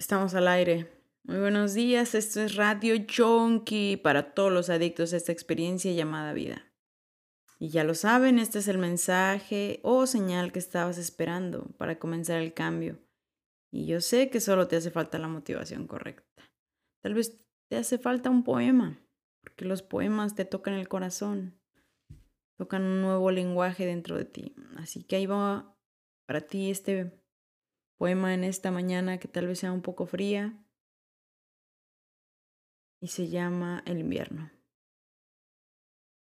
Estamos 0.00 0.34
al 0.34 0.48
aire. 0.48 0.90
Muy 1.24 1.40
buenos 1.40 1.74
días, 1.74 2.14
esto 2.14 2.40
es 2.40 2.56
Radio 2.56 2.96
Chonky 3.04 3.98
para 3.98 4.32
todos 4.32 4.50
los 4.50 4.70
adictos 4.70 5.12
a 5.12 5.18
esta 5.18 5.30
experiencia 5.30 5.92
llamada 5.92 6.32
vida. 6.32 6.72
Y 7.58 7.68
ya 7.68 7.84
lo 7.84 7.94
saben, 7.94 8.38
este 8.38 8.60
es 8.60 8.68
el 8.68 8.78
mensaje 8.78 9.78
o 9.82 10.06
señal 10.06 10.52
que 10.52 10.58
estabas 10.58 10.96
esperando 10.96 11.66
para 11.76 11.98
comenzar 11.98 12.40
el 12.40 12.54
cambio. 12.54 12.98
Y 13.70 13.84
yo 13.84 14.00
sé 14.00 14.30
que 14.30 14.40
solo 14.40 14.68
te 14.68 14.76
hace 14.76 14.90
falta 14.90 15.18
la 15.18 15.28
motivación 15.28 15.86
correcta. 15.86 16.50
Tal 17.02 17.12
vez 17.12 17.38
te 17.68 17.76
hace 17.76 17.98
falta 17.98 18.30
un 18.30 18.42
poema, 18.42 18.98
porque 19.42 19.66
los 19.66 19.82
poemas 19.82 20.34
te 20.34 20.46
tocan 20.46 20.74
el 20.74 20.88
corazón, 20.88 21.60
tocan 22.56 22.84
un 22.84 23.02
nuevo 23.02 23.30
lenguaje 23.30 23.84
dentro 23.84 24.16
de 24.16 24.24
ti. 24.24 24.54
Así 24.78 25.04
que 25.04 25.16
ahí 25.16 25.26
va 25.26 25.76
para 26.24 26.40
ti 26.40 26.70
este 26.70 27.19
poema 28.00 28.32
en 28.32 28.44
esta 28.44 28.70
mañana 28.70 29.18
que 29.18 29.28
tal 29.28 29.46
vez 29.46 29.58
sea 29.58 29.72
un 29.72 29.82
poco 29.82 30.06
fría 30.06 30.58
y 32.98 33.08
se 33.08 33.28
llama 33.28 33.82
El 33.84 33.98
invierno. 33.98 34.50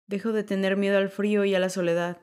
Dejo 0.05 0.33
de 0.33 0.43
tener 0.43 0.77
miedo 0.77 0.99
al 0.99 1.09
frío 1.09 1.45
y 1.45 1.55
a 1.55 1.59
la 1.59 1.69
soledad. 1.69 2.21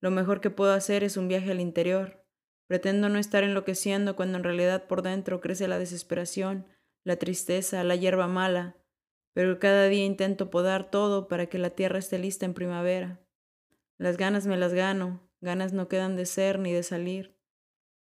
Lo 0.00 0.12
mejor 0.12 0.40
que 0.40 0.50
puedo 0.50 0.72
hacer 0.72 1.02
es 1.02 1.16
un 1.16 1.26
viaje 1.26 1.50
al 1.50 1.60
interior. 1.60 2.24
Pretendo 2.68 3.08
no 3.08 3.18
estar 3.18 3.42
enloqueciendo 3.42 4.14
cuando 4.14 4.38
en 4.38 4.44
realidad 4.44 4.86
por 4.86 5.02
dentro 5.02 5.40
crece 5.40 5.66
la 5.66 5.80
desesperación, 5.80 6.68
la 7.02 7.16
tristeza, 7.16 7.82
la 7.82 7.96
hierba 7.96 8.28
mala, 8.28 8.76
pero 9.32 9.58
cada 9.58 9.88
día 9.88 10.04
intento 10.04 10.48
podar 10.48 10.92
todo 10.92 11.26
para 11.26 11.46
que 11.46 11.58
la 11.58 11.70
tierra 11.70 11.98
esté 11.98 12.20
lista 12.20 12.46
en 12.46 12.54
primavera. 12.54 13.20
Las 13.98 14.16
ganas 14.16 14.46
me 14.46 14.56
las 14.56 14.74
gano, 14.74 15.28
ganas 15.40 15.72
no 15.72 15.88
quedan 15.88 16.14
de 16.14 16.24
ser 16.24 16.60
ni 16.60 16.72
de 16.72 16.84
salir. 16.84 17.39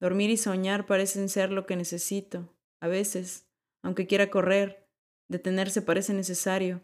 Dormir 0.04 0.28
y 0.28 0.36
soñar 0.36 0.84
parecen 0.84 1.30
ser 1.30 1.50
lo 1.50 1.64
que 1.64 1.76
necesito. 1.76 2.54
A 2.78 2.88
veces, 2.88 3.48
aunque 3.82 4.06
quiera 4.06 4.28
correr, 4.28 4.86
detenerse 5.28 5.80
parece 5.80 6.12
necesario. 6.12 6.82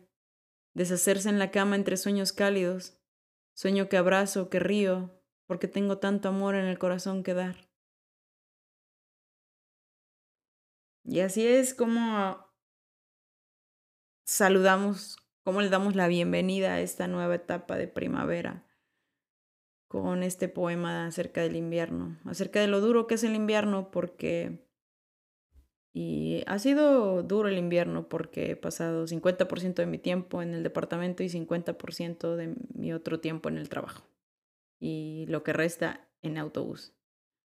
Deshacerse 0.73 1.29
en 1.29 1.39
la 1.39 1.51
cama 1.51 1.77
entre 1.77 1.99
sueños 1.99 2.33
cálidos. 2.33 2.99
Sueño 3.53 3.91
que 3.91 3.99
abrazo, 3.99 4.49
que 4.49 4.59
río, 4.59 5.23
porque 5.47 5.69
tengo 5.69 5.99
tanto 5.99 6.31
amor 6.31 6.55
en 6.55 6.65
el 6.65 6.79
corazón 6.79 7.23
que 7.23 7.35
dar. 7.35 7.69
Y 11.05 11.21
así 11.21 11.47
es 11.47 11.75
como 11.75 12.51
saludamos, 14.25 15.19
como 15.45 15.61
le 15.61 15.69
damos 15.69 15.95
la 15.95 16.09
bienvenida 16.09 16.73
a 16.73 16.81
esta 16.81 17.07
nueva 17.07 17.35
etapa 17.35 17.77
de 17.77 17.87
primavera 17.87 18.65
con 19.91 20.23
este 20.23 20.49
poema 20.49 21.07
acerca 21.07 21.43
del 21.43 21.57
invierno, 21.57 22.17
acerca 22.25 22.61
de 22.61 22.69
lo 22.69 22.81
duro 22.81 23.09
que 23.09 23.17
es 23.17 23.25
el 23.25 23.35
invierno, 23.35 23.91
porque... 23.91 24.65
Y 25.93 26.45
ha 26.47 26.61
sido 26.61 27.25
duro 27.25 27.49
el 27.49 27.59
invierno 27.59 28.09
porque 28.09 28.53
he 28.53 28.57
pasado 28.57 29.09
50% 29.09 29.75
de 29.75 29.87
mi 29.87 29.99
tiempo 29.99 30.43
en 30.43 30.55
el 30.55 30.63
departamento 30.63 31.25
y 31.25 31.29
50% 31.29 32.37
de 32.37 32.55
mi 32.73 32.93
otro 32.93 33.19
tiempo 33.19 33.49
en 33.49 33.59
el 33.59 33.69
trabajo. 33.69 34.07
Y 34.79 35.27
lo 35.27 35.43
que 35.43 35.53
resta 35.53 36.09
en 36.23 36.39
autobús, 36.39 36.95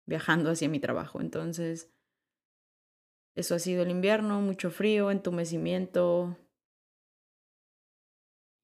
viajando 0.07 0.51
hacia 0.51 0.71
mi 0.71 0.81
trabajo. 0.81 1.21
Entonces, 1.21 1.93
eso 3.35 3.55
ha 3.55 3.59
sido 3.59 3.83
el 3.83 3.91
invierno, 3.91 4.41
mucho 4.41 4.71
frío, 4.71 5.11
entumecimiento 5.11 6.39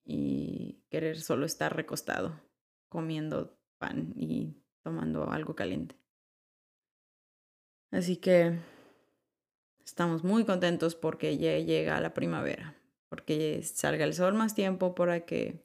y 0.02 0.82
querer 0.88 1.20
solo 1.20 1.44
estar 1.44 1.76
recostado, 1.76 2.40
comiendo 2.88 3.56
pan 3.78 4.12
y 4.16 4.54
tomando 4.82 5.30
algo 5.30 5.54
caliente. 5.54 5.96
Así 7.90 8.16
que 8.16 8.58
estamos 9.84 10.24
muy 10.24 10.44
contentos 10.44 10.94
porque 10.94 11.38
ya 11.38 11.58
llega 11.58 12.00
la 12.00 12.14
primavera, 12.14 12.76
porque 13.08 13.62
salga 13.62 14.04
el 14.04 14.14
sol 14.14 14.34
más 14.34 14.54
tiempo 14.54 14.94
para 14.94 15.24
que 15.24 15.64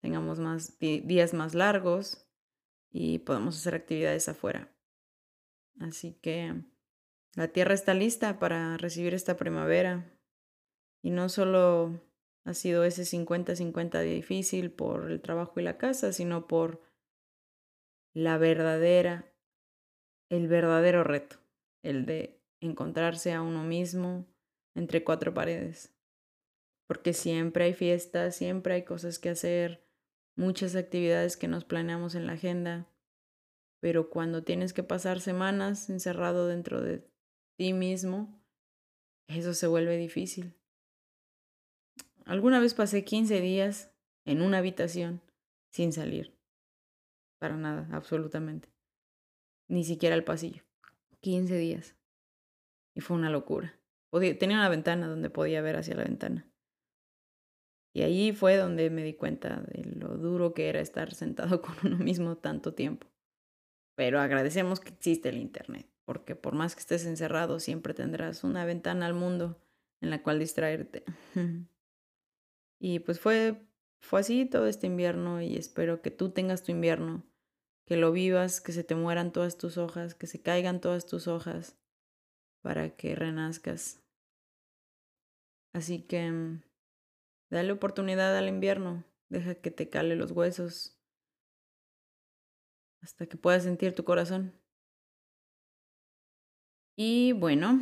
tengamos 0.00 0.38
más 0.38 0.78
días 0.78 1.34
más 1.34 1.54
largos 1.54 2.26
y 2.90 3.18
podamos 3.18 3.56
hacer 3.56 3.74
actividades 3.74 4.28
afuera. 4.28 4.72
Así 5.80 6.14
que 6.22 6.54
la 7.34 7.48
tierra 7.48 7.74
está 7.74 7.92
lista 7.92 8.38
para 8.38 8.76
recibir 8.78 9.14
esta 9.14 9.36
primavera 9.36 10.18
y 11.02 11.10
no 11.10 11.28
solo 11.28 12.00
ha 12.44 12.54
sido 12.54 12.84
ese 12.84 13.02
50-50 13.02 14.00
difícil 14.02 14.70
por 14.70 15.10
el 15.10 15.20
trabajo 15.20 15.60
y 15.60 15.64
la 15.64 15.76
casa, 15.76 16.12
sino 16.12 16.46
por 16.46 16.85
la 18.16 18.38
verdadera, 18.38 19.30
el 20.30 20.48
verdadero 20.48 21.04
reto, 21.04 21.36
el 21.82 22.06
de 22.06 22.40
encontrarse 22.62 23.34
a 23.34 23.42
uno 23.42 23.62
mismo 23.62 24.24
entre 24.74 25.04
cuatro 25.04 25.34
paredes. 25.34 25.94
Porque 26.86 27.12
siempre 27.12 27.64
hay 27.64 27.74
fiestas, 27.74 28.34
siempre 28.34 28.72
hay 28.72 28.84
cosas 28.84 29.18
que 29.18 29.28
hacer, 29.28 29.86
muchas 30.34 30.76
actividades 30.76 31.36
que 31.36 31.46
nos 31.46 31.66
planeamos 31.66 32.14
en 32.14 32.26
la 32.26 32.32
agenda, 32.32 32.90
pero 33.80 34.08
cuando 34.08 34.44
tienes 34.44 34.72
que 34.72 34.82
pasar 34.82 35.20
semanas 35.20 35.90
encerrado 35.90 36.46
dentro 36.46 36.80
de 36.80 37.06
ti 37.58 37.74
mismo, 37.74 38.42
eso 39.28 39.52
se 39.52 39.66
vuelve 39.66 39.98
difícil. 39.98 40.54
Alguna 42.24 42.60
vez 42.60 42.72
pasé 42.72 43.04
15 43.04 43.42
días 43.42 43.92
en 44.24 44.40
una 44.40 44.56
habitación 44.56 45.20
sin 45.70 45.92
salir. 45.92 46.35
Para 47.38 47.56
nada, 47.56 47.88
absolutamente. 47.92 48.68
Ni 49.68 49.84
siquiera 49.84 50.14
el 50.14 50.24
pasillo. 50.24 50.62
15 51.20 51.56
días. 51.56 51.96
Y 52.94 53.00
fue 53.00 53.16
una 53.16 53.30
locura. 53.30 53.78
tenía 54.38 54.56
una 54.56 54.68
ventana 54.68 55.08
donde 55.08 55.30
podía 55.30 55.60
ver 55.60 55.76
hacia 55.76 55.96
la 55.96 56.04
ventana. 56.04 56.50
Y 57.92 58.02
ahí 58.02 58.32
fue 58.32 58.56
donde 58.56 58.90
me 58.90 59.02
di 59.02 59.14
cuenta 59.14 59.62
de 59.62 59.84
lo 59.84 60.18
duro 60.18 60.52
que 60.52 60.68
era 60.68 60.80
estar 60.80 61.14
sentado 61.14 61.62
con 61.62 61.74
uno 61.84 61.96
mismo 61.96 62.36
tanto 62.36 62.74
tiempo. 62.74 63.06
Pero 63.96 64.20
agradecemos 64.20 64.80
que 64.80 64.90
existe 64.90 65.30
el 65.30 65.38
Internet, 65.38 65.88
porque 66.04 66.36
por 66.36 66.54
más 66.54 66.74
que 66.74 66.80
estés 66.80 67.06
encerrado, 67.06 67.58
siempre 67.58 67.94
tendrás 67.94 68.44
una 68.44 68.66
ventana 68.66 69.06
al 69.06 69.14
mundo 69.14 69.58
en 70.02 70.10
la 70.10 70.22
cual 70.22 70.38
distraerte. 70.38 71.04
y 72.78 72.98
pues 72.98 73.18
fue 73.18 73.66
fue 74.06 74.20
así 74.20 74.46
todo 74.46 74.68
este 74.68 74.86
invierno 74.86 75.42
y 75.42 75.56
espero 75.56 76.00
que 76.00 76.12
tú 76.12 76.30
tengas 76.30 76.62
tu 76.62 76.70
invierno, 76.70 77.24
que 77.86 77.96
lo 77.96 78.12
vivas, 78.12 78.60
que 78.60 78.70
se 78.70 78.84
te 78.84 78.94
mueran 78.94 79.32
todas 79.32 79.58
tus 79.58 79.78
hojas, 79.78 80.14
que 80.14 80.28
se 80.28 80.40
caigan 80.40 80.80
todas 80.80 81.06
tus 81.06 81.26
hojas 81.26 81.76
para 82.62 82.94
que 82.94 83.16
renazcas. 83.16 84.00
Así 85.72 86.02
que 86.02 86.30
mm, 86.30 86.62
dale 87.50 87.72
oportunidad 87.72 88.36
al 88.38 88.48
invierno, 88.48 89.04
deja 89.28 89.56
que 89.56 89.72
te 89.72 89.90
cale 89.90 90.14
los 90.14 90.30
huesos 90.30 90.96
hasta 93.02 93.26
que 93.26 93.36
puedas 93.36 93.64
sentir 93.64 93.92
tu 93.92 94.04
corazón. 94.04 94.52
Y 96.96 97.32
bueno, 97.32 97.80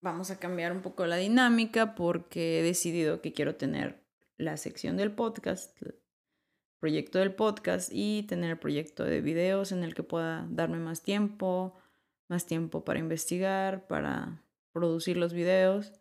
vamos 0.00 0.30
a 0.30 0.38
cambiar 0.38 0.72
un 0.72 0.80
poco 0.80 1.04
la 1.04 1.16
dinámica 1.16 1.94
porque 1.94 2.60
he 2.60 2.62
decidido 2.62 3.20
que 3.20 3.34
quiero 3.34 3.56
tener 3.56 4.05
la 4.38 4.56
sección 4.56 4.96
del 4.96 5.12
podcast, 5.12 5.76
proyecto 6.78 7.18
del 7.18 7.34
podcast 7.34 7.90
y 7.92 8.24
tener 8.24 8.50
el 8.50 8.58
proyecto 8.58 9.04
de 9.04 9.20
videos 9.20 9.72
en 9.72 9.82
el 9.82 9.94
que 9.94 10.02
pueda 10.02 10.46
darme 10.50 10.78
más 10.78 11.02
tiempo, 11.02 11.74
más 12.28 12.46
tiempo 12.46 12.84
para 12.84 12.98
investigar, 12.98 13.86
para 13.86 14.42
producir 14.72 15.16
los 15.16 15.32
videos. 15.32 15.92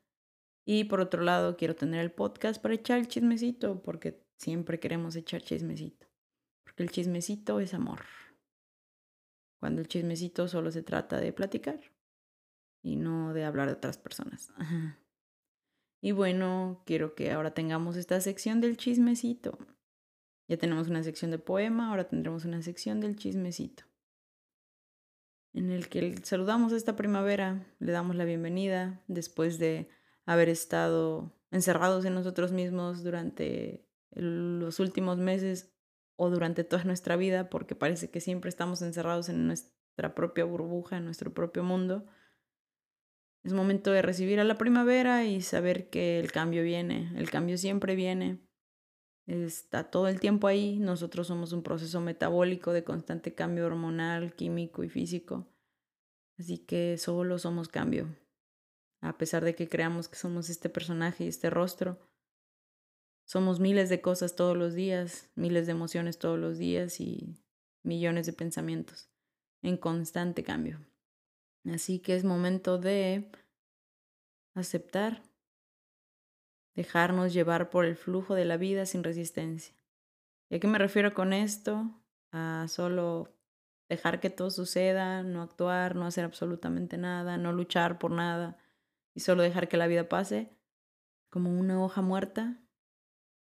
Y 0.65 0.85
por 0.85 0.99
otro 0.99 1.21
lado, 1.21 1.57
quiero 1.57 1.75
tener 1.75 2.01
el 2.01 2.11
podcast 2.11 2.61
para 2.61 2.73
echar 2.73 2.99
el 2.99 3.07
chismecito, 3.07 3.81
porque 3.81 4.25
siempre 4.37 4.79
queremos 4.79 5.15
echar 5.15 5.41
chismecito. 5.41 6.07
Porque 6.63 6.83
el 6.83 6.91
chismecito 6.91 7.59
es 7.59 7.73
amor. 7.73 8.01
Cuando 9.59 9.81
el 9.81 9.87
chismecito 9.87 10.47
solo 10.47 10.71
se 10.71 10.83
trata 10.83 11.19
de 11.19 11.31
platicar 11.33 11.79
y 12.81 12.97
no 12.97 13.33
de 13.33 13.45
hablar 13.45 13.67
de 13.67 13.73
otras 13.73 13.97
personas. 13.97 14.51
Y 16.05 16.11
bueno, 16.11 16.83
quiero 16.85 17.15
que 17.15 17.31
ahora 17.31 17.55
tengamos 17.55 17.95
esta 17.95 18.21
sección 18.21 18.61
del 18.61 18.77
chismecito. 18.77 19.57
Ya 20.47 20.55
tenemos 20.55 20.87
una 20.87 21.01
sección 21.01 21.31
de 21.31 21.39
poema, 21.39 21.89
ahora 21.89 22.07
tendremos 22.07 22.45
una 22.45 22.61
sección 22.61 22.99
del 22.99 23.15
chismecito. 23.15 23.85
En 25.51 25.71
el 25.71 25.89
que 25.89 26.15
saludamos 26.21 26.73
esta 26.73 26.95
primavera, 26.95 27.65
le 27.79 27.91
damos 27.91 28.15
la 28.15 28.23
bienvenida 28.23 29.01
después 29.07 29.57
de 29.57 29.89
haber 30.27 30.47
estado 30.47 31.33
encerrados 31.49 32.05
en 32.05 32.13
nosotros 32.13 32.51
mismos 32.51 33.03
durante 33.03 33.89
los 34.11 34.79
últimos 34.79 35.17
meses 35.17 35.73
o 36.17 36.29
durante 36.29 36.63
toda 36.63 36.83
nuestra 36.83 37.15
vida, 37.15 37.49
porque 37.49 37.73
parece 37.73 38.11
que 38.11 38.21
siempre 38.21 38.49
estamos 38.49 38.83
encerrados 38.83 39.27
en 39.27 39.47
nuestra 39.47 40.13
propia 40.13 40.45
burbuja, 40.45 40.97
en 40.97 41.05
nuestro 41.05 41.33
propio 41.33 41.63
mundo. 41.63 42.05
Es 43.45 43.53
momento 43.53 43.91
de 43.91 44.01
recibir 44.01 44.39
a 44.39 44.43
la 44.43 44.57
primavera 44.57 45.23
y 45.23 45.39
saber 45.43 45.91
que 45.91 46.19
el 46.19 46.31
cambio 46.31 46.63
viene, 46.63 47.11
el 47.15 47.29
cambio 47.29 47.59
siempre 47.59 47.93
viene. 47.93 48.39
Está 49.27 49.91
todo 49.91 50.07
el 50.07 50.19
tiempo 50.19 50.47
ahí. 50.47 50.79
Nosotros 50.79 51.27
somos 51.27 51.53
un 51.53 51.61
proceso 51.61 52.01
metabólico 52.01 52.73
de 52.73 52.83
constante 52.83 53.35
cambio 53.35 53.67
hormonal, 53.67 54.33
químico 54.33 54.83
y 54.83 54.89
físico. 54.89 55.47
Así 56.39 56.57
que 56.57 56.97
solo 56.97 57.37
somos 57.37 57.67
cambio. 57.67 58.17
A 59.01 59.15
pesar 59.19 59.45
de 59.45 59.53
que 59.53 59.69
creamos 59.69 60.07
que 60.07 60.15
somos 60.15 60.49
este 60.49 60.67
personaje 60.67 61.25
y 61.25 61.27
este 61.27 61.51
rostro, 61.51 61.99
somos 63.27 63.59
miles 63.59 63.89
de 63.89 64.01
cosas 64.01 64.35
todos 64.35 64.57
los 64.57 64.73
días, 64.73 65.29
miles 65.35 65.67
de 65.67 65.73
emociones 65.73 66.17
todos 66.17 66.39
los 66.39 66.57
días 66.57 66.99
y 66.99 67.37
millones 67.83 68.25
de 68.25 68.33
pensamientos 68.33 69.11
en 69.61 69.77
constante 69.77 70.43
cambio. 70.43 70.79
Así 71.71 71.99
que 71.99 72.15
es 72.15 72.23
momento 72.23 72.77
de 72.77 73.31
aceptar, 74.53 75.23
dejarnos 76.75 77.33
llevar 77.33 77.69
por 77.69 77.85
el 77.85 77.95
flujo 77.95 78.35
de 78.35 78.45
la 78.45 78.57
vida 78.57 78.85
sin 78.85 79.03
resistencia. 79.03 79.75
¿Y 80.49 80.55
a 80.55 80.59
qué 80.59 80.67
me 80.67 80.77
refiero 80.77 81.13
con 81.13 81.33
esto? 81.33 81.91
A 82.31 82.67
solo 82.67 83.35
dejar 83.89 84.19
que 84.19 84.29
todo 84.29 84.49
suceda, 84.49 85.23
no 85.23 85.41
actuar, 85.41 85.95
no 85.95 86.05
hacer 86.05 86.25
absolutamente 86.25 86.97
nada, 86.97 87.37
no 87.37 87.51
luchar 87.51 87.97
por 87.97 88.11
nada 88.11 88.57
y 89.13 89.21
solo 89.21 89.43
dejar 89.43 89.67
que 89.67 89.77
la 89.77 89.87
vida 89.87 90.09
pase 90.09 90.55
como 91.29 91.51
una 91.51 91.83
hoja 91.83 92.01
muerta. 92.01 92.61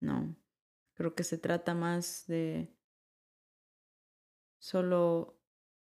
No, 0.01 0.37
creo 0.95 1.15
que 1.15 1.25
se 1.25 1.39
trata 1.39 1.75
más 1.75 2.27
de 2.27 2.75
solo 4.59 5.38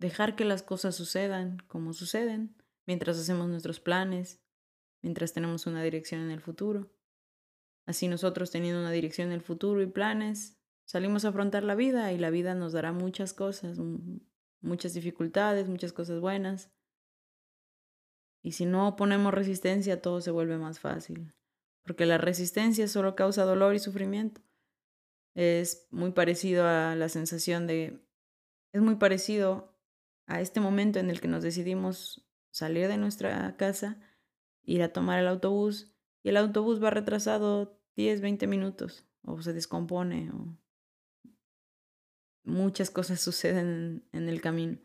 dejar 0.00 0.34
que 0.34 0.44
las 0.44 0.62
cosas 0.62 0.96
sucedan 0.96 1.58
como 1.68 1.92
suceden 1.92 2.56
mientras 2.86 3.18
hacemos 3.18 3.48
nuestros 3.48 3.78
planes, 3.78 4.42
mientras 5.02 5.32
tenemos 5.32 5.66
una 5.66 5.82
dirección 5.82 6.22
en 6.22 6.30
el 6.30 6.40
futuro. 6.40 6.90
Así 7.86 8.08
nosotros 8.08 8.50
teniendo 8.50 8.80
una 8.80 8.90
dirección 8.90 9.28
en 9.28 9.34
el 9.34 9.42
futuro 9.42 9.82
y 9.82 9.86
planes, 9.86 10.58
salimos 10.84 11.24
a 11.24 11.28
afrontar 11.28 11.64
la 11.64 11.74
vida 11.74 12.12
y 12.12 12.18
la 12.18 12.30
vida 12.30 12.54
nos 12.54 12.72
dará 12.72 12.92
muchas 12.92 13.34
cosas, 13.34 13.78
muchas 14.60 14.94
dificultades, 14.94 15.68
muchas 15.68 15.92
cosas 15.92 16.18
buenas. 16.18 16.72
Y 18.42 18.52
si 18.52 18.64
no 18.64 18.96
ponemos 18.96 19.34
resistencia, 19.34 20.00
todo 20.00 20.22
se 20.22 20.30
vuelve 20.30 20.56
más 20.56 20.80
fácil, 20.80 21.34
porque 21.84 22.06
la 22.06 22.16
resistencia 22.16 22.88
solo 22.88 23.14
causa 23.14 23.44
dolor 23.44 23.74
y 23.74 23.78
sufrimiento. 23.78 24.40
Es 25.34 25.86
muy 25.90 26.12
parecido 26.12 26.66
a 26.66 26.96
la 26.96 27.10
sensación 27.10 27.66
de... 27.66 28.02
Es 28.72 28.80
muy 28.80 28.96
parecido 28.96 29.69
a 30.30 30.40
este 30.40 30.60
momento 30.60 31.00
en 31.00 31.10
el 31.10 31.20
que 31.20 31.28
nos 31.28 31.42
decidimos 31.42 32.24
salir 32.50 32.86
de 32.88 32.96
nuestra 32.96 33.56
casa, 33.56 33.98
ir 34.62 34.82
a 34.82 34.92
tomar 34.92 35.18
el 35.18 35.26
autobús 35.26 35.92
y 36.22 36.28
el 36.28 36.36
autobús 36.36 36.82
va 36.82 36.90
retrasado 36.90 37.80
10, 37.96 38.20
20 38.20 38.46
minutos 38.46 39.04
o 39.24 39.42
se 39.42 39.52
descompone 39.52 40.30
o 40.30 40.56
muchas 42.44 42.90
cosas 42.90 43.20
suceden 43.28 44.08
en 44.12 44.28
el 44.28 44.40
camino. 44.40 44.78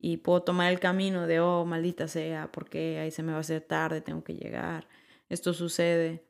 Y 0.00 0.18
puedo 0.18 0.42
tomar 0.42 0.72
el 0.72 0.80
camino 0.80 1.26
de, 1.26 1.40
oh, 1.40 1.64
maldita 1.64 2.06
sea, 2.06 2.52
porque 2.52 2.98
ahí 2.98 3.10
se 3.10 3.22
me 3.22 3.32
va 3.32 3.38
a 3.38 3.40
hacer 3.40 3.62
tarde, 3.62 4.00
tengo 4.00 4.22
que 4.22 4.34
llegar, 4.34 4.88
esto 5.28 5.54
sucede. 5.54 6.24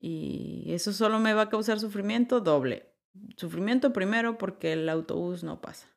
Y 0.00 0.64
eso 0.68 0.92
solo 0.92 1.18
me 1.18 1.32
va 1.32 1.42
a 1.42 1.48
causar 1.48 1.80
sufrimiento 1.80 2.40
doble. 2.40 2.94
Sufrimiento 3.36 3.92
primero 3.92 4.36
porque 4.36 4.72
el 4.74 4.88
autobús 4.88 5.44
no 5.44 5.62
pasa. 5.62 5.93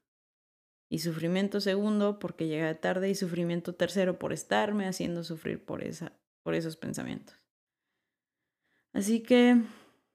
Y 0.89 0.99
sufrimiento 0.99 1.59
segundo 1.59 2.19
porque 2.19 2.47
llega 2.47 2.79
tarde 2.79 3.09
y 3.09 3.15
sufrimiento 3.15 3.75
tercero 3.75 4.19
por 4.19 4.31
estarme 4.31 4.87
haciendo 4.87 5.23
sufrir 5.23 5.63
por, 5.63 5.83
esa, 5.83 6.13
por 6.43 6.55
esos 6.55 6.77
pensamientos. 6.77 7.35
Así 8.93 9.21
que 9.21 9.61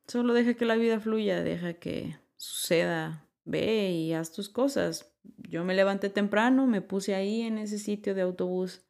solo 0.07 0.33
deja 0.33 0.55
que 0.55 0.65
la 0.65 0.77
vida 0.77 0.99
fluya, 0.99 1.43
deja 1.43 1.75
que 1.75 2.17
suceda 2.37 3.29
ve 3.45 3.91
y 3.91 4.13
haz 4.13 4.33
tus 4.33 4.49
cosas. 4.49 5.15
Yo 5.23 5.65
me 5.65 5.75
levanté 5.75 6.11
temprano, 6.11 6.67
me 6.67 6.81
puse 6.81 7.15
ahí 7.15 7.43
en 7.43 7.59
ese 7.59 7.79
sitio 7.79 8.15
de 8.15 8.23
autobús 8.23 8.85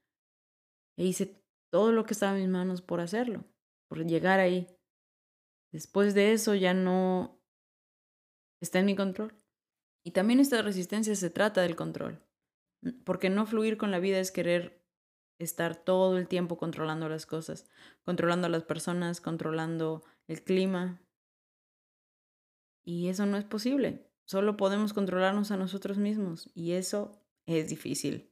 e 0.96 1.04
hice 1.04 1.42
todo 1.70 1.92
lo 1.92 2.04
que 2.04 2.14
estaba 2.14 2.36
en 2.36 2.42
mis 2.42 2.50
manos 2.50 2.82
por 2.82 3.00
hacerlo, 3.00 3.44
por 3.88 4.04
llegar 4.04 4.40
ahí. 4.40 4.66
Después 5.72 6.14
de 6.14 6.32
eso 6.32 6.54
ya 6.54 6.74
no 6.74 7.40
está 8.60 8.78
en 8.78 8.86
mi 8.86 8.96
control. 8.96 9.34
Y 10.04 10.12
también 10.12 10.40
esta 10.40 10.62
resistencia 10.62 11.14
se 11.14 11.30
trata 11.30 11.62
del 11.62 11.76
control, 11.76 12.20
porque 13.04 13.30
no 13.30 13.46
fluir 13.46 13.76
con 13.76 13.90
la 13.90 14.00
vida 14.00 14.18
es 14.18 14.32
querer 14.32 14.82
estar 15.38 15.76
todo 15.76 16.18
el 16.18 16.28
tiempo 16.28 16.56
controlando 16.56 17.08
las 17.08 17.26
cosas, 17.26 17.68
controlando 18.04 18.46
a 18.46 18.50
las 18.50 18.64
personas, 18.64 19.20
controlando 19.20 20.04
el 20.26 20.42
clima. 20.42 21.00
Y 22.84 23.08
eso 23.08 23.26
no 23.26 23.36
es 23.36 23.44
posible. 23.44 24.08
Solo 24.24 24.56
podemos 24.56 24.92
controlarnos 24.92 25.50
a 25.50 25.56
nosotros 25.56 25.98
mismos 25.98 26.50
y 26.54 26.72
eso 26.72 27.20
es 27.46 27.68
difícil, 27.68 28.30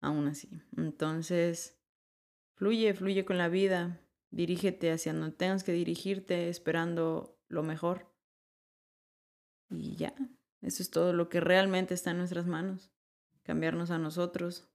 aún 0.00 0.28
así. 0.28 0.48
Entonces, 0.76 1.78
fluye, 2.54 2.94
fluye 2.94 3.24
con 3.24 3.38
la 3.38 3.48
vida, 3.48 4.00
dirígete 4.30 4.90
hacia 4.92 5.12
donde 5.12 5.36
tengas 5.36 5.64
que 5.64 5.72
dirigirte 5.72 6.48
esperando 6.48 7.38
lo 7.48 7.62
mejor. 7.62 8.12
Y 9.70 9.96
ya, 9.96 10.14
eso 10.64 10.82
es 10.82 10.90
todo 10.90 11.12
lo 11.12 11.28
que 11.28 11.40
realmente 11.40 11.92
está 11.92 12.12
en 12.12 12.18
nuestras 12.18 12.46
manos, 12.46 12.90
cambiarnos 13.42 13.90
a 13.90 13.98
nosotros 13.98 14.66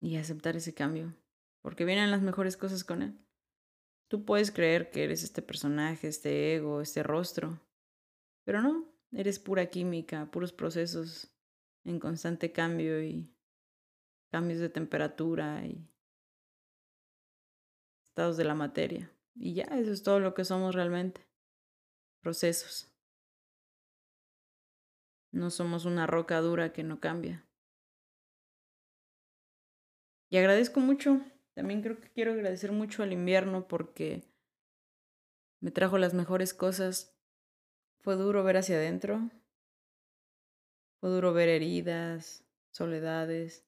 y 0.00 0.16
aceptar 0.16 0.56
ese 0.56 0.72
cambio, 0.72 1.14
porque 1.60 1.84
vienen 1.84 2.10
las 2.10 2.22
mejores 2.22 2.56
cosas 2.56 2.82
con 2.82 3.02
él. 3.02 3.18
Tú 4.08 4.24
puedes 4.24 4.50
creer 4.50 4.90
que 4.90 5.04
eres 5.04 5.22
este 5.22 5.42
personaje, 5.42 6.08
este 6.08 6.54
ego, 6.54 6.80
este 6.80 7.02
rostro, 7.02 7.60
pero 8.44 8.62
no, 8.62 8.90
eres 9.12 9.38
pura 9.38 9.66
química, 9.66 10.30
puros 10.30 10.52
procesos 10.52 11.30
en 11.84 12.00
constante 12.00 12.52
cambio 12.52 13.02
y 13.02 13.30
cambios 14.30 14.60
de 14.60 14.70
temperatura 14.70 15.66
y 15.66 15.86
estados 18.02 18.38
de 18.38 18.44
la 18.44 18.54
materia. 18.54 19.12
Y 19.34 19.52
ya, 19.52 19.64
eso 19.64 19.92
es 19.92 20.02
todo 20.02 20.20
lo 20.20 20.32
que 20.32 20.46
somos 20.46 20.74
realmente. 20.74 21.20
Procesos. 22.22 22.90
No 25.32 25.50
somos 25.50 25.84
una 25.84 26.06
roca 26.06 26.40
dura 26.40 26.72
que 26.72 26.82
no 26.82 27.00
cambia. 27.00 27.44
Y 30.30 30.36
agradezco 30.36 30.80
mucho, 30.80 31.20
también 31.54 31.82
creo 31.82 31.98
que 32.00 32.10
quiero 32.10 32.32
agradecer 32.32 32.72
mucho 32.72 33.02
al 33.02 33.12
invierno 33.12 33.66
porque 33.66 34.22
me 35.60 35.70
trajo 35.70 35.98
las 35.98 36.14
mejores 36.14 36.54
cosas 36.54 37.18
fue 38.00 38.16
duro 38.16 38.44
ver 38.44 38.56
hacia 38.56 38.76
adentro. 38.76 39.30
Fue 41.00 41.10
duro 41.10 41.32
ver 41.32 41.48
heridas, 41.48 42.44
soledades. 42.70 43.66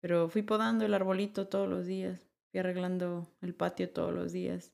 Pero 0.00 0.28
fui 0.28 0.42
podando 0.42 0.84
el 0.84 0.94
arbolito 0.94 1.48
todos 1.48 1.68
los 1.68 1.86
días. 1.86 2.26
Fui 2.50 2.60
arreglando 2.60 3.32
el 3.42 3.54
patio 3.54 3.90
todos 3.90 4.12
los 4.12 4.32
días. 4.32 4.72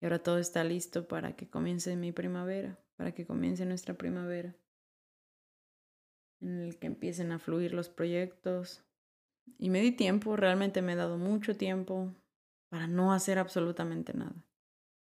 Y 0.00 0.06
ahora 0.06 0.22
todo 0.22 0.38
está 0.38 0.64
listo 0.64 1.06
para 1.06 1.36
que 1.36 1.48
comience 1.48 1.94
mi 1.96 2.12
primavera, 2.12 2.81
para 3.02 3.16
que 3.16 3.26
comience 3.26 3.66
nuestra 3.66 3.94
primavera. 3.94 4.54
En 6.40 6.60
el 6.60 6.78
que 6.78 6.86
empiecen 6.86 7.32
a 7.32 7.40
fluir 7.40 7.74
los 7.74 7.88
proyectos. 7.88 8.84
Y 9.58 9.70
me 9.70 9.80
di 9.80 9.90
tiempo, 9.90 10.36
realmente 10.36 10.82
me 10.82 10.92
he 10.92 10.94
dado 10.94 11.18
mucho 11.18 11.56
tiempo 11.56 12.14
para 12.68 12.86
no 12.86 13.12
hacer 13.12 13.40
absolutamente 13.40 14.14
nada. 14.14 14.46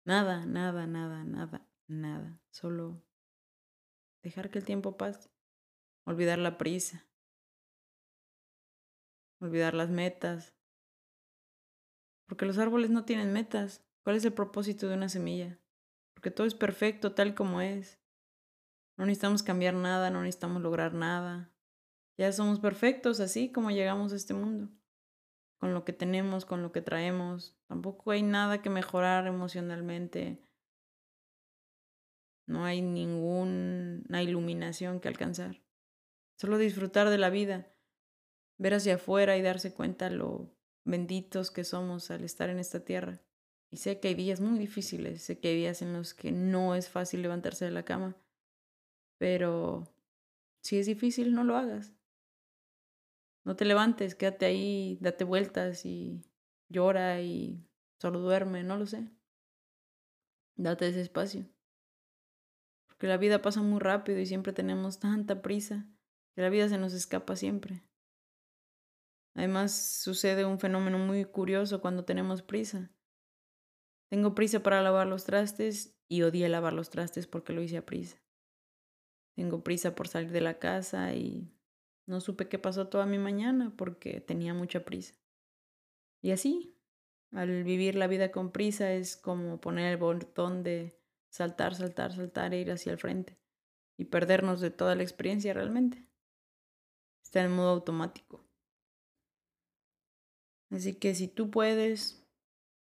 Nada, 0.05 0.45
nada, 0.45 0.89
nada, 0.89 1.23
nada, 1.23 1.69
nada. 1.87 2.41
Solo 2.51 3.01
dejar 4.25 4.51
que 4.51 4.59
el 4.59 4.65
tiempo 4.65 4.97
pase. 4.97 5.31
Olvidar 6.05 6.41
la 6.41 6.59
prisa. 6.59 7.07
Olvidar 9.39 9.75
las 9.75 9.91
metas. 9.91 10.53
Porque 12.27 12.45
los 12.45 12.59
árboles 12.59 12.91
no 12.91 13.05
tienen 13.05 13.33
metas. 13.33 13.87
¿Cuál 14.03 14.17
es 14.17 14.25
el 14.25 14.33
propósito 14.33 14.89
de 14.89 14.97
una 14.97 15.09
semilla? 15.09 15.61
Porque 16.25 16.37
todo 16.37 16.47
es 16.47 16.55
perfecto 16.55 17.13
tal 17.13 17.35
como 17.35 17.61
es. 17.61 18.01
No 18.97 19.05
necesitamos 19.05 19.43
cambiar 19.43 19.75
nada, 19.75 20.09
no 20.09 20.23
necesitamos 20.23 20.63
lograr 20.63 20.95
nada. 20.95 21.53
Ya 22.17 22.33
somos 22.33 22.61
perfectos 22.61 23.21
así 23.21 23.53
como 23.53 23.71
llegamos 23.71 24.11
a 24.11 24.17
este 24.17 24.33
mundo 24.33 24.71
con 25.59 25.75
lo 25.75 25.85
que 25.85 25.93
tenemos, 25.93 26.47
con 26.47 26.63
lo 26.63 26.73
que 26.73 26.81
traemos. 26.81 27.59
Tampoco 27.67 28.11
hay 28.11 28.23
nada 28.23 28.63
que 28.63 28.71
mejorar 28.71 29.27
emocionalmente. 29.27 30.43
No 32.47 32.65
hay 32.65 32.81
ninguna 32.81 34.23
iluminación 34.23 35.01
que 35.01 35.09
alcanzar. 35.09 35.63
Solo 36.39 36.57
disfrutar 36.57 37.11
de 37.11 37.19
la 37.19 37.29
vida, 37.29 37.71
ver 38.57 38.73
hacia 38.73 38.95
afuera 38.95 39.37
y 39.37 39.43
darse 39.43 39.75
cuenta 39.75 40.09
lo 40.09 40.57
benditos 40.87 41.51
que 41.51 41.65
somos 41.65 42.11
al 42.11 42.25
estar 42.25 42.49
en 42.49 42.61
esta 42.61 42.83
tierra. 42.83 43.21
Y 43.71 43.79
sé 43.79 43.99
que 43.99 44.09
hay 44.09 44.15
días 44.15 44.41
muy 44.41 44.59
difíciles, 44.59 45.23
sé 45.23 45.41
que 45.41 45.49
hay 45.49 45.57
días 45.57 45.83
en 45.83 45.93
los 45.93 46.15
que 46.15 46.31
no 46.31 46.75
es 46.75 46.89
fácil 46.89 47.23
levantarse 47.23 47.65
de 47.65 47.73
la 47.73 47.85
cama, 47.85 48.17
pero 49.19 49.89
si 50.61 50.79
es 50.79 50.87
difícil, 50.87 51.35
no 51.35 51.45
lo 51.45 51.57
hagas. 51.57 51.93
No 53.45 53.57
te 53.57 53.65
levantes, 53.65 54.15
quédate 54.15 54.47
ahí, 54.47 54.97
date 55.01 55.25
vueltas 55.25 55.85
y 55.85 56.23
llora 56.69 57.21
y 57.21 57.63
solo 57.99 58.21
duerme, 58.21 58.63
no 58.65 58.79
lo 58.79 58.87
sé. 58.87 59.11
Date 60.57 60.89
ese 60.89 61.03
espacio. 61.03 61.47
Porque 62.87 63.07
la 63.07 63.19
vida 63.19 63.43
pasa 63.43 63.61
muy 63.61 63.81
rápido 63.81 64.19
y 64.21 64.27
siempre 64.27 64.53
tenemos 64.53 64.99
tanta 64.99 65.43
prisa. 65.43 65.87
que 66.35 66.43
la 66.43 66.49
vida 66.49 66.69
se 66.69 66.79
nos 66.79 66.95
escapa 66.95 67.37
siempre. 67.37 67.83
Además, 69.35 69.73
sucede 70.03 70.45
un 70.45 70.59
fenómeno 70.59 70.99
muy 70.99 71.25
curioso 71.25 71.81
cuando 71.81 72.05
tenemos 72.05 72.43
prisa. 72.43 72.91
Tengo 74.09 74.35
prisa 74.35 74.63
para 74.63 74.83
lavar 74.83 75.07
los 75.07 75.25
trastes 75.25 75.97
y 76.09 76.23
odié 76.23 76.49
lavar 76.49 76.73
los 76.73 76.91
trastes 76.91 77.27
porque 77.27 77.53
lo 77.53 77.63
hice 77.63 77.79
a 77.79 77.87
prisa. 77.87 78.23
Tengo 79.35 79.65
prisa 79.65 79.95
por 79.95 80.09
salir 80.09 80.31
de 80.31 80.41
la 80.41 80.59
casa 80.59 81.15
y 81.15 81.51
no 82.07 82.21
supe 82.21 82.49
qué 82.49 82.59
pasó 82.59 82.89
toda 82.89 83.07
mi 83.07 83.19
mañana 83.19 83.73
porque 83.77 84.21
tenía 84.21 84.55
mucha 84.55 84.85
prisa. 84.85 85.15
Y 86.23 86.31
así, 86.31 86.77
al 87.33 87.65
vivir 87.65 87.97
la 87.97 88.07
vida 88.07 88.31
con 88.31 88.53
prisa 88.53 88.93
es 88.93 89.17
como 89.17 89.61
poner 89.61 89.93
el 89.93 89.97
botón 89.99 90.63
de 90.63 90.97
saltar, 91.31 91.75
saltar, 91.75 92.13
saltar 92.15 92.55
e 92.55 92.61
ir 92.61 92.71
hacia 92.71 92.93
el 92.93 92.99
frente 92.99 93.37
y 93.97 94.05
perdernos 94.05 94.61
de 94.61 94.71
toda 94.71 94.95
la 94.95 95.03
experiencia 95.03 95.53
realmente. 95.53 96.07
Está 97.25 97.43
en 97.43 97.53
modo 97.53 97.71
automático. 97.71 98.45
Así 100.71 100.95
que 100.95 101.15
si 101.15 101.29
tú 101.29 101.51
puedes, 101.51 102.24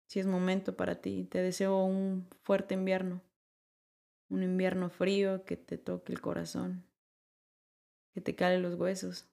si 0.06 0.20
es 0.20 0.26
momento 0.26 0.76
para 0.76 1.00
ti, 1.00 1.24
te 1.24 1.38
deseo 1.38 1.84
un 1.84 2.28
fuerte 2.42 2.74
invierno, 2.74 3.22
un 4.28 4.42
invierno 4.42 4.90
frío 4.90 5.44
que 5.44 5.56
te 5.56 5.78
toque 5.78 6.12
el 6.12 6.20
corazón, 6.20 6.84
que 8.12 8.20
te 8.20 8.34
cale 8.34 8.58
los 8.58 8.74
huesos. 8.74 9.28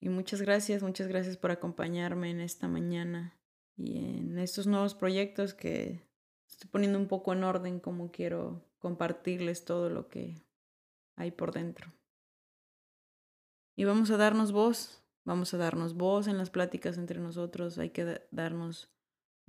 Y 0.00 0.08
muchas 0.08 0.40
gracias, 0.40 0.82
muchas 0.82 1.08
gracias 1.08 1.36
por 1.36 1.50
acompañarme 1.50 2.30
en 2.30 2.40
esta 2.40 2.68
mañana 2.68 3.38
y 3.76 3.98
en 3.98 4.38
estos 4.38 4.66
nuevos 4.66 4.94
proyectos 4.94 5.54
que 5.54 6.00
estoy 6.48 6.70
poniendo 6.70 6.98
un 6.98 7.06
poco 7.06 7.32
en 7.32 7.44
orden 7.44 7.80
como 7.80 8.10
quiero 8.10 8.64
compartirles 8.78 9.64
todo 9.64 9.90
lo 9.90 10.08
que 10.08 10.42
hay 11.16 11.30
por 11.30 11.52
dentro. 11.52 11.92
Y 13.76 13.84
vamos 13.84 14.10
a 14.10 14.16
darnos 14.16 14.52
voz, 14.52 15.02
vamos 15.24 15.54
a 15.54 15.58
darnos 15.58 15.94
voz 15.94 16.26
en 16.26 16.38
las 16.38 16.50
pláticas 16.50 16.98
entre 16.98 17.20
nosotros, 17.20 17.78
hay 17.78 17.90
que 17.90 18.26
darnos 18.30 18.90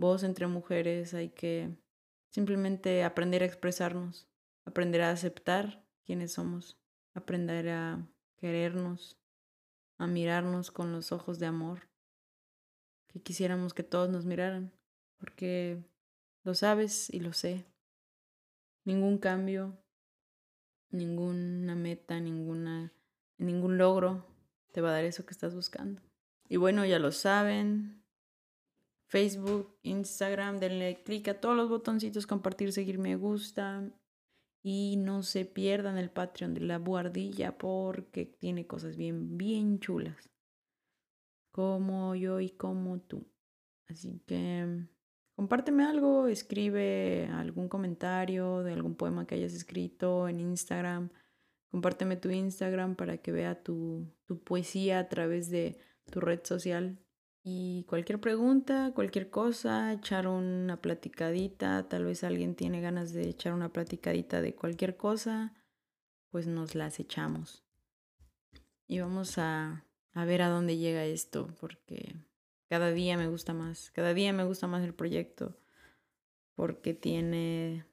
voz 0.02 0.24
entre 0.24 0.48
mujeres, 0.48 1.14
hay 1.14 1.30
que 1.30 1.78
simplemente 2.30 3.06
aprender 3.06 3.44
a 3.44 3.46
expresarnos, 3.46 4.28
aprender 4.66 5.02
a 5.04 5.12
aceptar 5.12 5.86
quiénes 6.04 6.34
somos, 6.34 6.78
aprender 7.14 7.70
a 7.70 8.06
querernos, 8.36 9.18
a 9.98 10.08
mirarnos 10.08 10.72
con 10.72 10.92
los 10.92 11.14
ojos 11.14 11.40
de 11.40 11.46
amor, 11.46 11.88
que 13.08 13.22
quisiéramos 13.22 13.74
que 13.74 13.84
todos 13.84 14.10
nos 14.10 14.26
miraran, 14.26 14.74
porque 15.18 15.82
lo 16.44 16.56
sabes 16.56 17.10
y 17.14 17.20
lo 17.20 17.32
sé. 17.32 17.66
Ningún 18.84 19.20
cambio, 19.20 19.78
ninguna 20.90 21.76
meta, 21.76 22.20
ninguna, 22.20 22.92
ningún 23.38 23.78
logro 23.78 24.26
te 24.72 24.82
va 24.82 24.90
a 24.90 24.94
dar 24.94 25.06
eso 25.06 25.26
que 25.26 25.34
estás 25.34 25.54
buscando. 25.54 26.02
Y 26.50 26.58
bueno, 26.58 26.84
ya 26.86 26.98
lo 26.98 27.12
saben. 27.12 28.01
Facebook, 29.12 29.78
Instagram, 29.84 30.60
denle 30.60 31.04
clic 31.04 31.28
a 31.28 31.42
todos 31.42 31.58
los 31.58 31.68
botoncitos, 31.68 32.26
compartir, 32.26 32.72
seguir, 32.72 32.98
me 32.98 33.18
gusta. 33.18 33.92
Y 34.64 34.96
no 34.96 35.22
se 35.22 35.44
pierdan 35.44 35.98
el 35.98 36.10
Patreon 36.10 36.54
de 36.54 36.62
la 36.62 36.80
Buardilla 36.80 37.58
porque 37.58 38.26
tiene 38.26 38.68
cosas 38.68 38.96
bien, 38.96 39.38
bien 39.38 39.80
chulas. 39.80 40.30
Como 41.52 42.16
yo 42.16 42.40
y 42.40 42.52
como 42.52 43.02
tú. 43.02 43.28
Así 43.90 44.22
que 44.26 44.88
compárteme 45.36 45.84
algo, 45.84 46.28
escribe 46.28 47.28
algún 47.34 47.68
comentario 47.68 48.64
de 48.64 48.72
algún 48.72 48.96
poema 48.96 49.28
que 49.28 49.36
hayas 49.36 49.54
escrito 49.54 50.30
en 50.30 50.40
Instagram. 50.40 51.10
Compárteme 51.70 52.16
tu 52.16 52.30
Instagram 52.30 52.96
para 52.96 53.18
que 53.18 53.34
vea 53.34 53.62
tu, 53.62 54.08
tu 54.26 54.42
poesía 54.42 55.00
a 55.00 55.10
través 55.10 55.50
de 55.50 55.80
tu 56.10 56.22
red 56.22 56.40
social. 56.46 56.98
Y 57.44 57.86
cualquier 57.86 58.20
pregunta, 58.20 58.92
cualquier 58.94 59.30
cosa, 59.30 59.94
echar 59.94 60.28
una 60.28 60.80
platicadita, 60.80 61.88
tal 61.90 62.06
vez 62.06 62.24
alguien 62.24 62.56
tiene 62.56 62.82
ganas 62.82 63.14
de 63.14 63.30
echar 63.30 63.54
una 63.54 63.74
platicadita 63.74 64.42
de 64.42 64.54
cualquier 64.54 64.96
cosa, 64.96 65.54
pues 66.30 66.46
nos 66.46 66.76
las 66.76 67.00
echamos. 67.00 67.64
Y 68.88 69.00
vamos 69.00 69.38
a, 69.38 69.86
a 70.14 70.26
ver 70.26 70.44
a 70.44 70.50
dónde 70.50 70.78
llega 70.78 71.06
esto, 71.06 71.48
porque 71.60 72.16
cada 72.70 72.92
día 72.92 73.18
me 73.18 73.28
gusta 73.28 73.54
más, 73.54 73.90
cada 73.92 74.14
día 74.14 74.34
me 74.34 74.44
gusta 74.44 74.68
más 74.68 74.84
el 74.84 74.94
proyecto 74.94 75.58
porque 76.62 76.94
tiene 76.94 77.86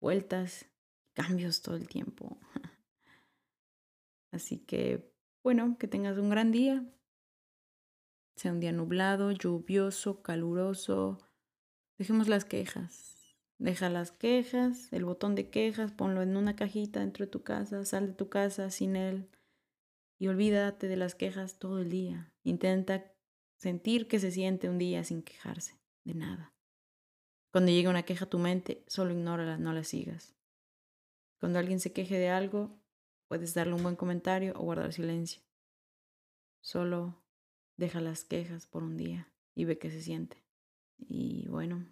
vueltas, 0.00 0.66
cambios 1.12 1.60
todo 1.60 1.76
el 1.76 1.88
tiempo. 1.88 2.38
Así 4.32 4.58
que, 4.58 5.12
bueno, 5.42 5.76
que 5.78 5.86
tengas 5.86 6.16
un 6.16 6.30
gran 6.30 6.52
día. 6.52 6.84
Sea 8.36 8.52
un 8.52 8.60
día 8.60 8.72
nublado, 8.72 9.32
lluvioso, 9.32 10.22
caluroso. 10.22 11.18
Dejemos 11.98 12.28
las 12.28 12.44
quejas. 12.44 13.16
Deja 13.58 13.88
las 13.88 14.12
quejas, 14.12 14.92
el 14.92 15.04
botón 15.04 15.34
de 15.34 15.48
quejas, 15.48 15.92
ponlo 15.92 16.22
en 16.22 16.36
una 16.36 16.56
cajita 16.56 17.00
dentro 17.00 17.24
de 17.24 17.30
tu 17.30 17.42
casa, 17.42 17.84
sal 17.86 18.08
de 18.08 18.12
tu 18.12 18.28
casa 18.28 18.70
sin 18.70 18.96
él 18.96 19.30
y 20.18 20.28
olvídate 20.28 20.88
de 20.88 20.96
las 20.96 21.14
quejas 21.14 21.58
todo 21.58 21.80
el 21.80 21.90
día. 21.90 22.32
Intenta 22.42 23.12
sentir 23.56 24.08
que 24.08 24.18
se 24.18 24.30
siente 24.30 24.68
un 24.68 24.78
día 24.78 25.04
sin 25.04 25.22
quejarse 25.22 25.80
de 26.04 26.14
nada. 26.14 26.54
Cuando 27.52 27.70
llegue 27.70 27.88
una 27.88 28.04
queja 28.04 28.26
a 28.26 28.30
tu 28.30 28.38
mente, 28.38 28.84
solo 28.86 29.12
ignórala, 29.12 29.58
no 29.58 29.72
la 29.72 29.84
sigas. 29.84 30.34
Cuando 31.40 31.58
alguien 31.58 31.80
se 31.80 31.92
queje 31.92 32.18
de 32.18 32.28
algo, 32.28 32.78
puedes 33.28 33.54
darle 33.54 33.74
un 33.74 33.82
buen 33.82 33.96
comentario 33.96 34.52
o 34.56 34.62
guardar 34.62 34.92
silencio. 34.92 35.42
Solo 36.60 37.22
deja 37.76 38.00
las 38.00 38.24
quejas 38.24 38.66
por 38.66 38.82
un 38.82 38.96
día 38.96 39.32
y 39.54 39.64
ve 39.64 39.78
qué 39.78 39.90
se 39.90 40.02
siente. 40.02 40.42
Y 40.98 41.46
bueno, 41.48 41.86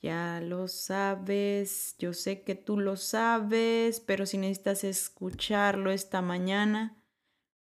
ya 0.00 0.40
lo 0.40 0.68
sabes, 0.68 1.96
yo 1.98 2.12
sé 2.12 2.42
que 2.42 2.54
tú 2.54 2.78
lo 2.78 2.96
sabes, 2.96 4.00
pero 4.00 4.26
si 4.26 4.38
necesitas 4.38 4.84
escucharlo 4.84 5.90
esta 5.90 6.22
mañana, 6.22 7.02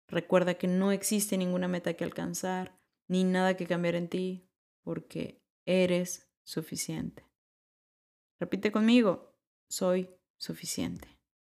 Recuerda 0.09 0.55
que 0.55 0.69
no 0.69 0.93
existe 0.93 1.37
ninguna 1.37 1.67
meta 1.67 1.95
que 1.95 2.05
alcanzar, 2.05 2.79
ni 3.09 3.25
nada 3.25 3.57
que 3.57 3.67
cambiar 3.67 3.97
en 3.97 4.09
ti, 4.09 4.49
porque 4.83 5.43
eres 5.65 6.31
suficiente. 6.45 7.25
Repite 8.39 8.71
conmigo, 8.71 9.35
soy 9.69 10.09
suficiente. 10.37 11.16